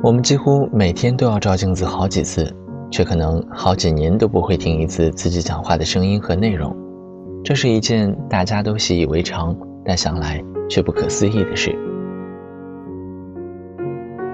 [0.00, 2.54] 我们几乎每天都要照镜子好几次，
[2.88, 6.74] 却可能好几年都不会听一次自己讲话的声音和内容。
[7.42, 10.40] 这是一件大家都习以为常，但想来
[10.70, 11.76] 却不可思议的事。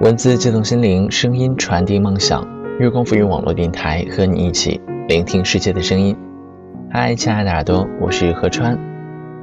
[0.00, 2.42] 文字激动心灵，声音传递梦想。
[2.78, 6.16] 月光浮云网络电台和你一起聆听世界的声音。
[6.90, 8.78] 嗨，亲爱的耳朵，我是何川。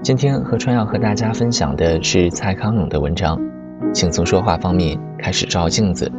[0.02, 3.40] 今天何川要和大家分享的是蔡康永的文章。
[3.94, 6.12] 请从说话方面开始照镜子。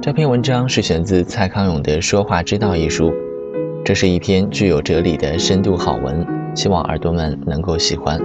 [0.00, 3.12] 这篇文章是选自蔡康永的《说话之道》一书，
[3.84, 8.18] 这是一篇具有哲理的深度好文，希望耳朵们能够喜欢。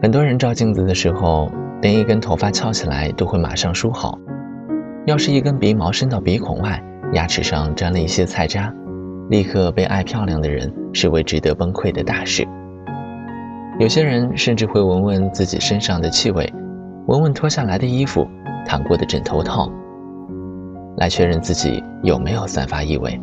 [0.00, 1.50] 很多人照镜子的时候，
[1.82, 4.18] 连一根头发翘起来都会马上梳好，
[5.06, 8.72] 要是一根鼻毛伸到鼻孔外，牙齿上沾了一些菜渣，
[9.28, 12.46] 立刻被爱漂亮的人视为值得崩溃的大事。
[13.78, 16.52] 有些人甚至会闻闻自己身上的气味，
[17.06, 18.26] 闻闻脱下来的衣服、
[18.66, 19.70] 躺过的枕头套，
[20.96, 23.20] 来确认自己有没有散发异味。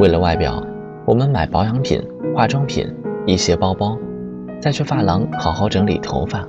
[0.00, 0.60] 为了外表，
[1.04, 2.02] 我们买保养品、
[2.34, 2.92] 化妆品、
[3.24, 3.96] 一些包包，
[4.60, 6.40] 再去发廊好好整理头发；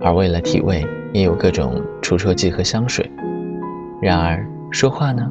[0.00, 3.10] 而为了体味，也有各种除臭剂和香水。
[4.00, 5.30] 然而说话呢？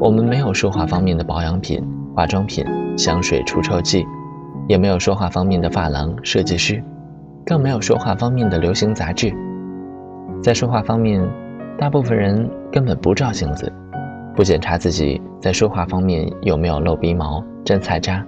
[0.00, 2.64] 我们没有说话方面的保养品、化妆品、
[2.96, 4.06] 香水、除臭剂。
[4.68, 6.84] 也没有说话方面的发廊设计师，
[7.44, 9.32] 更没有说话方面的流行杂志。
[10.42, 11.26] 在说话方面，
[11.78, 13.72] 大部分人根本不照镜子，
[14.36, 18.24] 不检查自己在说话方面有没有露鼻毛、粘菜渣，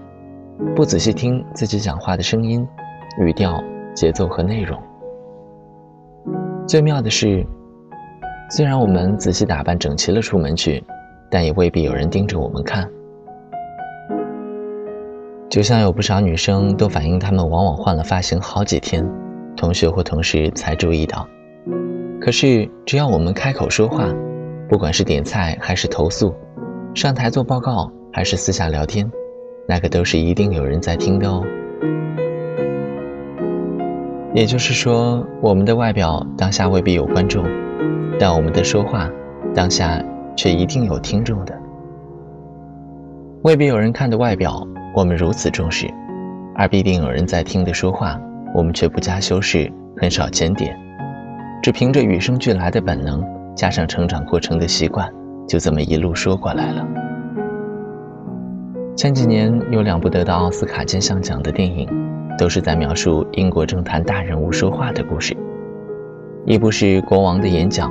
[0.75, 2.67] 不仔细听自己讲话的声音、
[3.21, 3.63] 语调、
[3.95, 4.81] 节奏和内容。
[6.67, 7.47] 最妙的是，
[8.49, 10.83] 虽然我们仔细打扮整齐了出门去，
[11.31, 12.89] 但也未必有人盯着我们看。
[15.51, 19.05] 就像有不少女生都反映，她们往往换了发型好几天，
[19.57, 21.27] 同学或同事才注意到。
[22.21, 24.05] 可是只要我们开口说话，
[24.69, 26.33] 不管是点菜还是投诉，
[26.95, 29.11] 上台做报告还是私下聊天，
[29.67, 31.45] 那个都是一定有人在听的哦。
[34.33, 37.45] 也就是说，我们的外表当下未必有观众，
[38.21, 39.11] 但我们的说话
[39.53, 40.01] 当下
[40.37, 41.53] 却一定有听众的。
[43.43, 44.65] 未必有人看的外表。
[44.95, 45.89] 我们如此重视，
[46.57, 48.21] 而必定有人在听的说话，
[48.55, 50.77] 我们却不加修饰，很少检点，
[51.63, 53.25] 只凭着与生俱来的本能，
[53.55, 55.09] 加上成长过程的习惯，
[55.47, 56.87] 就这么一路说过来了。
[58.97, 61.89] 前几年有两部得到奥斯卡金像奖的电影，
[62.37, 65.37] 都是在描述英国政坛大人物说话的故事。
[66.47, 67.89] 一部是《国王的演讲》，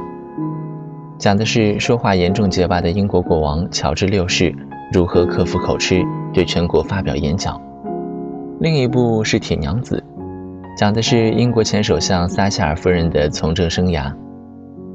[1.18, 4.54] 讲的是说话严重结巴的英国国王乔治六世
[4.92, 6.04] 如何克服口吃。
[6.32, 7.60] 对全国发表演讲。
[8.60, 10.04] 另一部是《铁娘子》，
[10.78, 14.14] 讲的是英国前首相撒切尔夫人的从政生涯。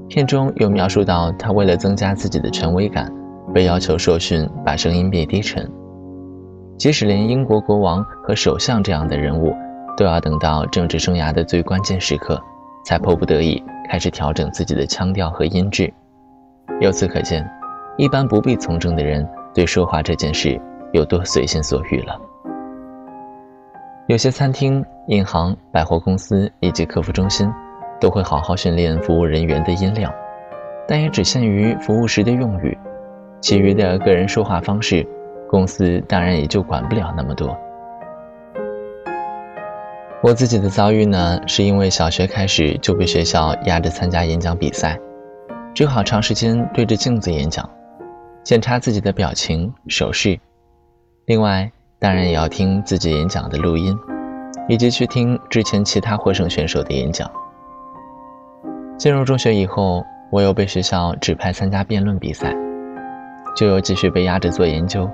[0.08, 3.12] 片中有描述到她为了增加自己的权威感，
[3.52, 5.68] 被要求受训把声音变低沉。
[6.78, 9.52] 即使连英国国王和首相这样的人物，
[9.96, 12.40] 都要等到政治生涯的最关键时刻，
[12.84, 15.92] 才迫不得已开始调整自己的腔调和音质。
[16.80, 17.44] 由此可见，
[17.96, 20.60] 一般不必从政的人对说话这件事。
[20.92, 22.16] 有多随心所欲了？
[24.06, 27.52] 有些餐厅、银行、百货公司以及客服中心，
[28.00, 30.14] 都会好好训练服务人员的音量，
[30.86, 32.78] 但也只限于服务时的用语，
[33.40, 35.04] 其余的个人说话方式，
[35.48, 37.56] 公司当然也就管不了那么多。
[40.22, 44.96] 我自己的遭遇呢，是因为小学开始就被学校压着参加演讲比赛，
[45.74, 47.68] 只好长时间对着镜子演讲，
[48.44, 50.38] 检查自己的表情、手势。
[51.24, 53.96] 另外，当然也要听自己演讲的录音，
[54.68, 57.30] 以及去听之前其他获胜选手的演讲。
[58.98, 62.54] 进入中学以后，我又被学校指派参加辩论比赛，
[63.56, 65.10] 就又继续被压着做研究，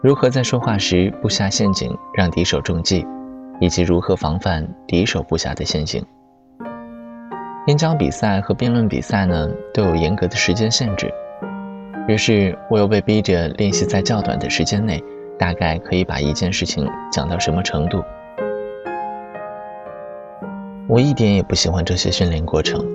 [0.00, 3.04] 如何在说话时布下陷阱让敌手中计，
[3.58, 6.00] 以及如何防范敌手布下的陷阱。
[7.66, 11.12] 演讲比赛和辩论比赛呢，都有严格的时间限制，
[12.08, 15.02] 于是我又被逼着练习在较短的时间内。
[15.38, 18.00] 大概可以把一件事情讲到什么程度？
[20.86, 22.86] 我一点也不喜欢这些训练过程。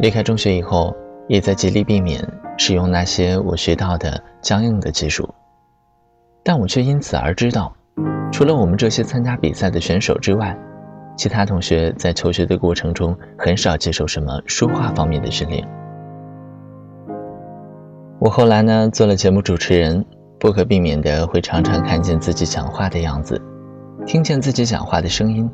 [0.00, 0.96] 离开中学以后，
[1.28, 5.28] 也在极力避免使用那些我学到的僵硬的技术。
[6.42, 7.76] 但我却因此而知道，
[8.32, 10.56] 除了我们这些参加比赛的选手之外，
[11.14, 15.68] 其他同学在求学的过程中很少接受什么说话方面的训练。
[18.18, 20.04] 我后来呢，做了节目主持人。
[20.38, 23.40] 不可避免的会常常看见自己讲话的样子，
[24.06, 25.50] 听见自己讲话的声音。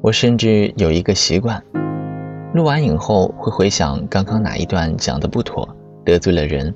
[0.00, 1.60] 我甚至有一个习惯，
[2.54, 5.68] 录完影后会回想刚刚哪一段讲的不妥，
[6.04, 6.72] 得罪了人，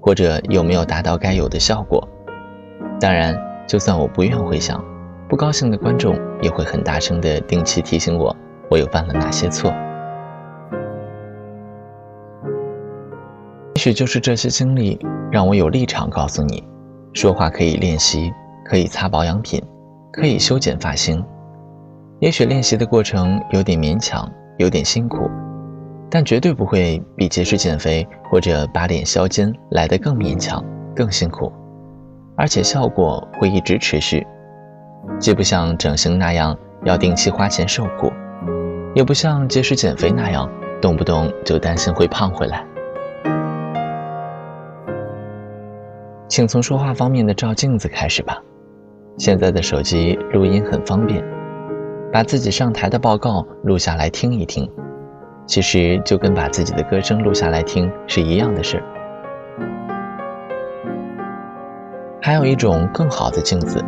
[0.00, 2.06] 或者有没有达到该有的效果。
[3.00, 4.84] 当然，就算我不愿回想，
[5.28, 8.36] 不高兴的观众也会很大声的定期提醒我，
[8.68, 9.72] 我又犯了哪些错。
[13.80, 14.98] 许就是这些经历，
[15.32, 16.62] 让我有立场告诉你，
[17.14, 18.30] 说话可以练习，
[18.62, 19.58] 可以擦保养品，
[20.12, 21.24] 可以修剪发型。
[22.18, 25.30] 也许练习的过程有点勉强，有点辛苦，
[26.10, 30.62] 但绝对不会比节食减肥或者把脸削尖来得更勉强、
[30.94, 31.50] 更辛苦，
[32.36, 34.26] 而且效果会一直持续。
[35.18, 36.54] 既不像整形那样
[36.84, 38.12] 要定期花钱受苦，
[38.94, 40.46] 也不像节食减肥那样
[40.82, 42.62] 动不动就担心会胖回来。
[46.30, 48.40] 请从说话方面的照镜子开始吧。
[49.18, 51.24] 现在的手机录音很方便，
[52.12, 54.70] 把自己上台的报告录下来听一听，
[55.44, 58.84] 其实就跟把自己的歌声录下来听是一样的事儿。
[62.22, 63.84] 还有一种更好的镜子，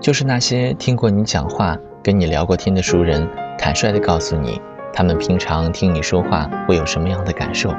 [0.00, 3.28] 就是那些听过你讲话、跟你聊过天的熟人，
[3.58, 4.62] 坦率地告诉你，
[4.92, 7.74] 他们平常听你说话会有什么样的感受。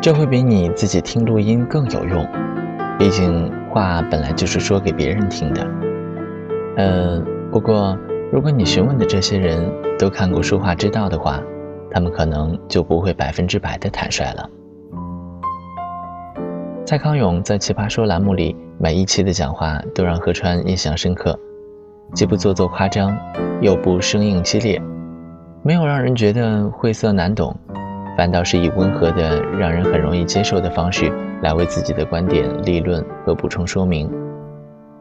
[0.00, 2.24] 这会比你自己听录音更有用，
[2.96, 5.66] 毕竟话本来就是说给别人听的。
[6.76, 7.98] 呃，不过
[8.32, 9.60] 如果你询问的这些人
[9.98, 11.42] 都看过《说话之道》的话，
[11.90, 14.48] 他们可能就不会百分之百的坦率了。
[16.86, 21.36] 蔡康永在《奇葩说》栏目里每一期的讲话都让何川印象深刻，
[22.14, 23.18] 既不做作夸张，
[23.60, 24.80] 又不生硬激烈，
[25.64, 27.54] 没有让人觉得晦涩难懂。
[28.18, 31.08] 反倒是以温和的、让人很容易接受的方式
[31.40, 34.10] 来为自己的观点立论和补充说明，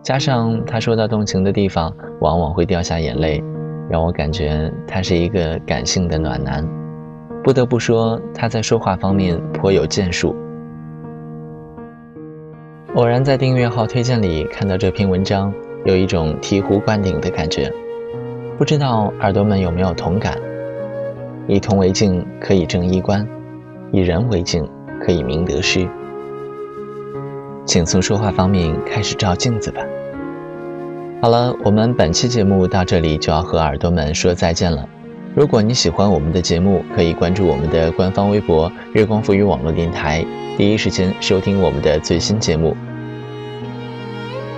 [0.03, 1.91] 加上他说到动情的地方
[2.21, 3.43] 往往会掉下眼泪，
[3.89, 6.63] 让我感觉他是一个感性的暖男。
[7.43, 10.35] 不得不说，他在说话方面颇有建树。
[12.93, 15.51] 偶然在订阅号推荐里看到这篇文章，
[15.85, 17.73] 有一种醍醐灌顶的感觉，
[18.59, 20.37] 不知道耳朵们有没有同感？
[21.47, 23.25] 以铜为镜，可以正衣冠；
[23.91, 24.67] 以人为镜，
[25.01, 25.87] 可以明得失。
[27.65, 29.81] 请从说话方面开始照镜子吧。
[31.21, 34.87] 好了，我们本期节目到这里就要和耳朵们说再见了。
[35.35, 40.25] 如果你喜欢我们的节目，可以关注我们的官方微博“月光浮语网络电台”，
[40.57, 42.75] 第一时间收听我们的最新节目。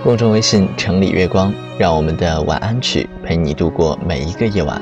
[0.03, 4.81] 公众微信“城里月光”，让我们的晚安曲陪你度过每一个夜晚。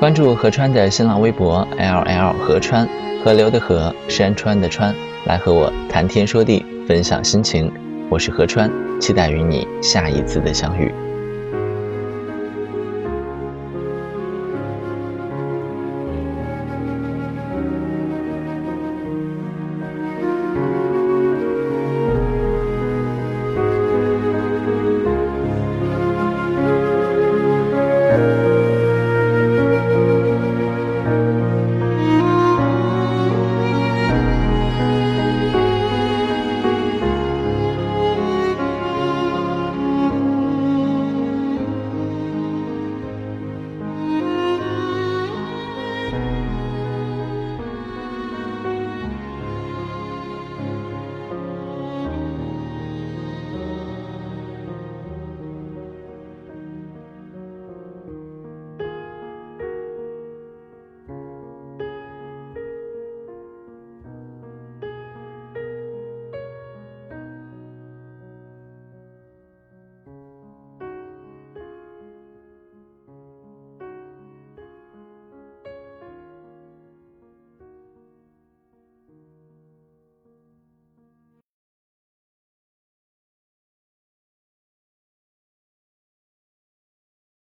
[0.00, 2.88] 关注何川的新浪微博 L L 何川，
[3.22, 4.94] 河流的河，山川的川，
[5.26, 7.70] 来和我谈天说地，分享心情。
[8.08, 10.90] 我是何川，期待与你下一次的相遇。